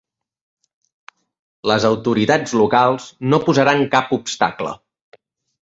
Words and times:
Les 1.71 1.85
autoritats 1.91 2.57
locals 2.63 3.07
no 3.35 3.41
posaren 3.47 3.87
cap 3.93 4.13
obstacle. 4.21 4.75